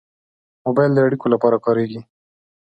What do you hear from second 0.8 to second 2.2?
د اړیکو لپاره کارېږي.